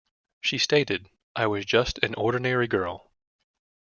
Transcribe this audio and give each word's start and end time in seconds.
She 0.41 0.57
stated, 0.57 1.11
I 1.35 1.45
was 1.45 1.63
just 1.63 1.99
an 2.01 2.15
ordinary 2.15 2.65
girl. 2.67 3.11